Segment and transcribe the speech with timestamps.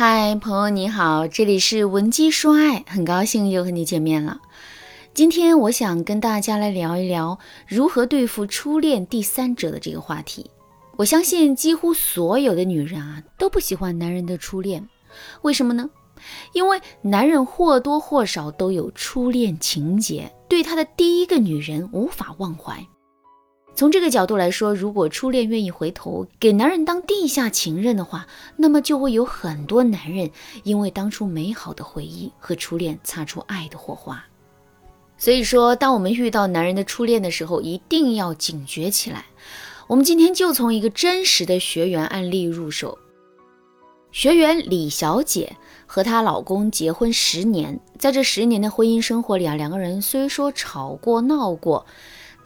[0.00, 4.40] 嗨，朋友你好，这里是文姬说爱，很高兴又和你见面了。
[5.12, 7.36] 今天我想跟大家来聊一聊
[7.66, 10.52] 如何对付初恋第三者的这个话题。
[10.98, 14.88] 我相信几乎所有的女人啊都不喜欢男人的初恋，
[15.42, 15.90] 为什么呢？
[16.52, 22.86] 因为男人或多或少都有初恋情节，对他的第一个女人无法忘怀。
[23.78, 30.32] 从这个角度来说，如果初恋愿意回头给男人当地下情人的话，那么就会有很多男人
[30.64, 34.24] 因为当初美好的回忆和初恋擦出爱的火花。
[35.16, 39.26] 所以说，当我们遇到男人的初恋的时候，一定要警觉起来。
[39.86, 42.98] 我们今天就从一个真实的学员案例入手。
[44.10, 51.86] 学员李小姐和她老公结婚十年，在这十年的婚姻生活里啊，两个人虽说吵过闹过。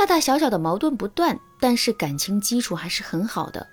[0.00, 3.66] 大大小小的矛盾不断，但是感情基础还是很好的。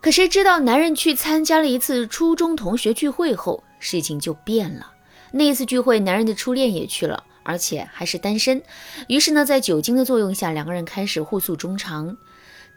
[0.00, 4.92] 可谁知道，男人去参加了一次初中同学聚会后，事情就变了。
[5.32, 8.62] 那一次聚会，男人的初恋也去了，而且还是单身。
[9.08, 12.16] 于是呢，在酒精的作用下，两个人开始互诉衷肠。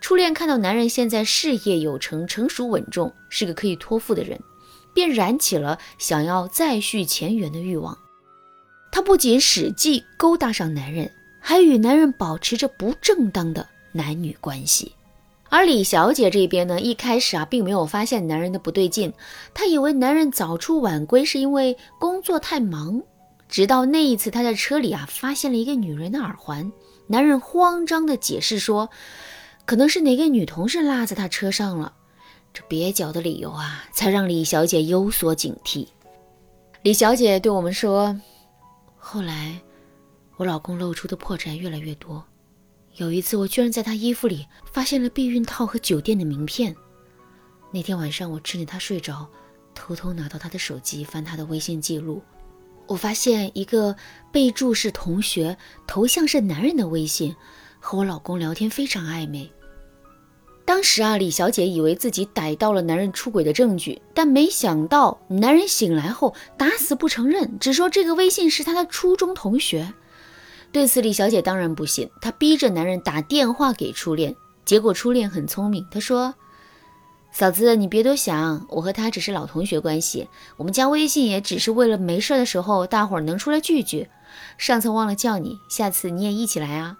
[0.02, 4.40] 初恋看到男人现在事业有成、成熟稳重，是个可以托付的人，
[4.96, 7.96] 便燃起了想要再续前缘的欲望。
[8.92, 11.12] 他不仅使计勾搭上男人。
[11.50, 14.92] 还与男人保持着不正当的男女关系，
[15.48, 19.14] 而李小姐这边呢，一开始啊，并没有发现男人的不对劲，
[19.54, 23.02] 她以为男人早出晚归是因为工作太忙。
[23.48, 26.70] 直到那一次，她在车里啊，发现了一个女人的耳环，
[27.08, 28.90] 男人慌张的解释说，
[29.66, 31.94] 可能是哪个女同事落在他车上了。
[32.54, 35.88] 这蹩脚的理由啊，才让李小姐有所警惕。
[36.82, 38.20] 李小姐对我们说，
[38.98, 39.62] 后来。
[40.38, 42.24] 我老公露出的破绽越来越多。
[42.96, 46.76] 有一次，我居然在他衣服里发现了避孕套和酒店的名片。
[47.72, 49.28] 那天晚上，我趁着他睡着，
[49.76, 52.22] 偷偷拿到他的手机，翻他的微信记录。
[52.86, 53.96] 我发现一个
[54.32, 57.36] 备注是同学，头像是男人的微信，
[57.80, 59.52] 和我老公聊天非常暧昧。
[60.64, 69.94] 当时啊，李小姐以为自己逮到了男人出轨的证据，但没想到男人醒来后打死不承认，只说这个微信是他的初中同学。
[70.72, 74.36] 对此，李小姐当然不信，她逼着男人打电话给初恋。
[74.66, 76.36] 结果初恋很聪明，他说
[77.32, 84.10] ：“嫂子，你别多想，我和他只是老同学关系，我们加微信也只是为了没事的时候大伙能出来聚聚。
[84.58, 86.98] 上次忘了叫你，下次你也一起来啊。”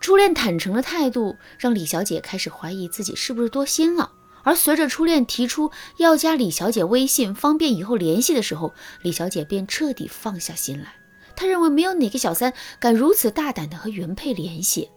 [0.00, 4.12] 初恋坦诚的态度让李小姐开始怀疑自己是不是多心了。
[4.42, 10.94] 而随着初恋提出要加李小姐微信，方便以后联系的时候，李小姐便彻底放下心来。
[11.36, 14.88] 他认为没有哪个小三敢如此大胆的和原配联系，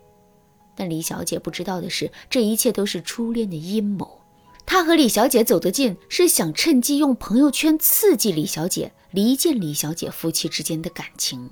[0.75, 4.22] 但李小姐不知道的是，这一切都是初恋的阴谋。
[4.66, 11.50] 他和李小姐走得近，是想趁机用朋友圈刺激李小姐，离间李小姐夫妻之间的感情。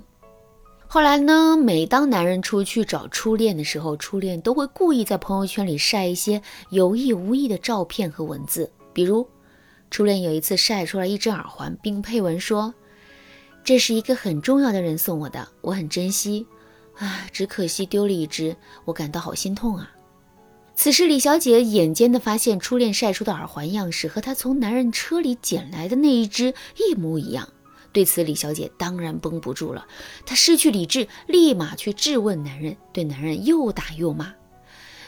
[0.88, 9.28] 后来呢，每当男人出去找初恋的时候，初恋都会故意在朋友圈里晒一些有意无意的照片和文字，比如，
[9.92, 12.74] 初恋有一次晒出来一只耳环，并配文说。
[13.68, 16.48] 这是一个很重要的人送我的，我很珍惜，
[16.96, 18.56] 啊，只可惜丢了一只，
[18.86, 19.92] 我感到好心痛啊。
[20.74, 27.50] 此时，李小姐眼尖的发现，初恋晒出的耳环样式和她从男人车里捡来的那一只一模一样。
[27.92, 29.86] 对此，李小姐当然绷不住了，
[30.26, 34.34] 她失去理智，立马去质问男人，对男人又打又骂。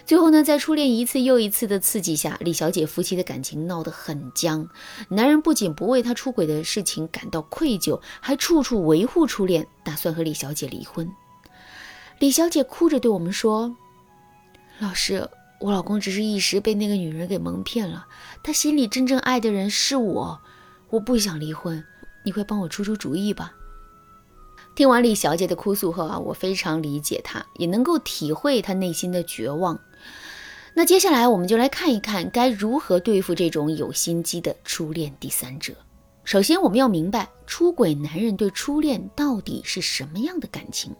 [0.09, 4.67] 最后呢，在初恋一次又一次的刺激下，李小姐夫妻的感情闹得很僵。
[5.09, 11.07] 男人不仅不为她出轨的事情感到愧疚，还处处维护初恋，打算和李小姐离婚。
[12.17, 13.75] 李小姐哭着对我们说
[14.81, 18.07] ：“老师，我老公只是一时被那个女人给蒙骗了，
[18.41, 20.41] 他心里真正爱的人是我，
[20.89, 21.85] 我不想离婚，
[22.25, 23.53] 你快帮我出出主意吧。”
[24.79, 29.77] 听完李小姐的哭诉后啊，我非常理解她，也能够体会她内心的绝望。
[30.73, 35.73] 那接下来我们就来看一看该如何对付这种有心机的初恋第三者。
[36.23, 40.95] 首先，我们要明白出轨男人对初恋到底是什么样的感情。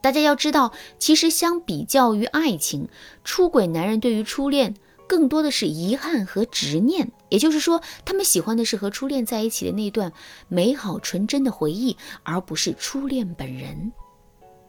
[0.00, 2.88] 大家要知道，其实相比较于爱情，
[3.22, 4.74] 出轨男人对于初恋
[5.10, 7.10] 更多的是遗憾和执念。
[7.30, 10.12] 也就是说，他们喜欢的是和初恋在一起的那段
[10.46, 13.90] 美好纯真的回忆，而不是初恋本人。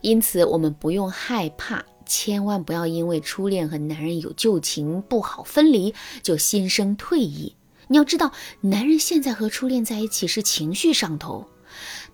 [0.02, 1.86] 因此，我们不用害怕。
[2.08, 5.94] 千万不要因为初恋和男人有旧情不好分离
[6.24, 7.56] 就心生退意。
[7.88, 11.46] 你要知道，男人现在和初恋在一起是情绪上头，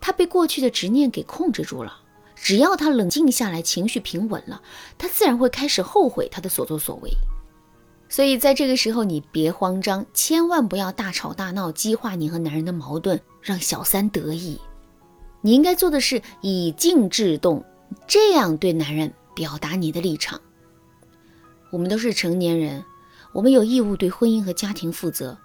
[0.01, 2.01] 他被过去的执念给控制住了。
[2.35, 4.61] 只要他冷静下来，情绪平稳了，
[4.97, 7.09] 他自然会开始后悔他的所作所为。
[8.09, 14.59] 所以在这个时候，你别慌张，千万不要大吵大闹，激化你和男人的矛盾，让小三得意。
[15.41, 17.63] 你应该做的是以静制动，
[18.07, 20.39] 这样对男人表达你的立场。
[21.69, 22.83] 我们都是成年人，
[23.33, 25.37] 我们有义务对婚姻和家庭负责。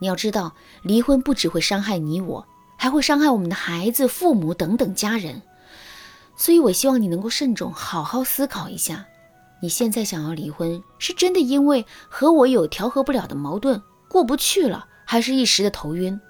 [0.00, 5.40] 你要知道，离婚不只会伤害你我，还会伤害我们的孩子、父母等等家人。
[6.36, 9.06] 所以，我希望你能够慎重，好好思考一下。
[9.60, 16.20] 你现在想要离婚，是真的因为和我有调和不了的矛盾，过不去了，还是一时的头晕？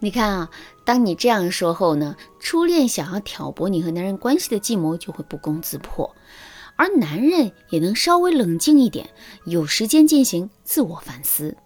[0.00, 0.50] 你看啊，
[0.84, 6.14] 当你这样说后呢，初恋想要挑拨你和男人关系的计谋就会不攻自破，
[6.76, 9.08] 而男人也能稍微冷静一点，
[9.44, 11.56] 有时间进行自我反思。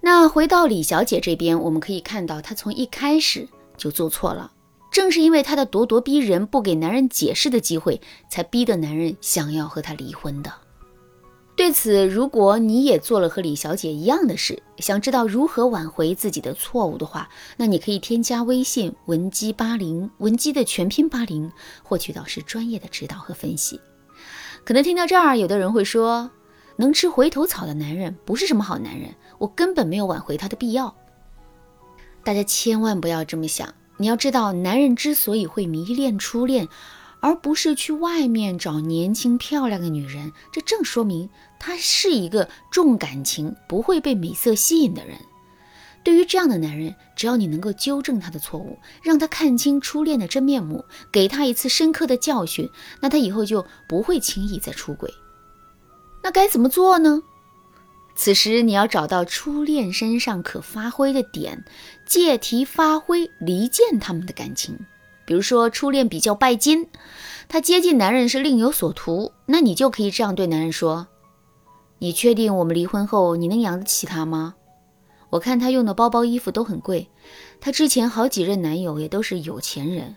[0.00, 4.52] 那回到李小姐这边，我们可以看到她从一开始就做错了。
[4.92, 10.52] 正是因为她的咄咄逼人，不给男人解释的机会，才逼得男人想要和她离婚的。
[11.54, 21.50] 对此，如果你也做了和李小姐一样的事，想知道如何挽回自己的错误的话，那你可以添加微信文姬八零，文姬的全拼八零，
[21.82, 23.80] 获取导师专业的指导和分析。
[24.64, 26.30] 可能听到这儿，有的人会说，
[26.76, 30.94] 能吃回头草的男人不是什么好男人，我根本没有挽回他的必要。
[32.24, 33.72] 大家千万不要这么想。
[33.98, 36.68] 你要知道，男人之所以会迷恋初恋，
[37.20, 41.28] 而不是去外面找年轻漂亮的女人，这正说明
[41.60, 45.16] 他是一个重感情、不会被美色吸引的人。
[46.04, 52.68] 对于这样的男人，只要你能够纠正他的错误，让他看清初恋的真面目，给他一次深刻的教训，
[53.00, 55.14] 那他以后就不会轻易再出轨。
[56.24, 57.22] 那该怎么做呢？
[58.14, 61.64] 此时你要找到初恋身上可发挥的点，
[62.06, 64.78] 借题发挥，离间他们的感情。
[65.24, 66.88] 比如说，初恋比较拜金，
[67.48, 71.06] 他接近男人是另有所图，那你就可以这样对男人说
[72.00, 74.54] ：“你确定我们离婚后你能养得起他吗？
[75.30, 77.08] 我看他用的包包、衣服都很贵，
[77.60, 80.16] 他之前好几任男友也都是有钱人。”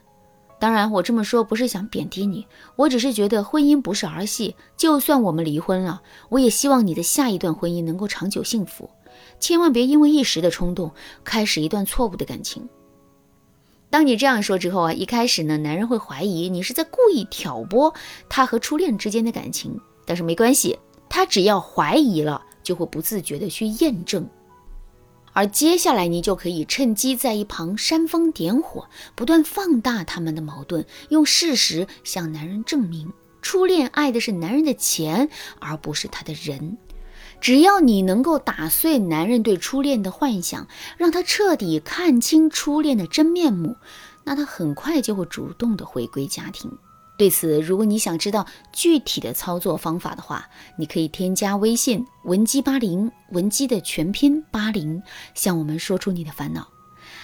[0.65, 4.55] 当然，我这么说不是想贬低你，我只是觉得婚姻不是儿戏。
[4.75, 8.89] 就算我们离婚了，我也希望你的下一段婚姻能够长久幸福。
[9.39, 10.91] 千万别因为一时的冲动，
[11.23, 12.67] 开始一段错误的感情。
[13.91, 17.93] 当你这样说之后啊，一开始呢，男人会怀疑你是在故意挑拨
[18.27, 19.79] 他和初恋之间的感情。
[20.03, 24.27] 但是没关系，他只要怀疑了，就会不自觉的去验证。
[25.35, 33.11] 而接下来，你就可以趁机在一旁煽风点火，不断放大他们的矛盾，用事实向男人证明，
[33.41, 35.29] 初恋爱的是男人的钱，
[35.59, 36.77] 而不是他的人。
[37.41, 40.67] 只要你能够打碎男人对初恋的幻想，
[40.97, 43.75] 让他彻底看清初恋的真面目，
[44.23, 46.71] 那他很快就会主动的回归家庭。
[47.17, 55.01] 对此，如果你想知道具体的操作方法的话，你可以添加微信文姬八零，文姬的全拼八零，
[55.33, 56.67] 向我们说出你的烦恼。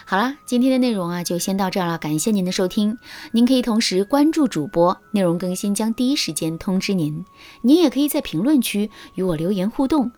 [0.05, 2.97] 好了，今天的内容啊就先到这儿了，感谢您的收听。
[3.33, 7.23] 您可以同时关注主播，内容更新将第一时间通知您。
[7.61, 10.11] 您也可以在评论区与我留言互动，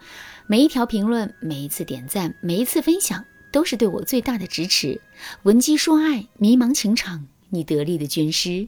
[0.48, 5.02] 每一条评论、每一次点赞、每一次分享，都是对我最大的支持。
[5.44, 8.68] 文姬说爱，迷茫情场，你得力的军师。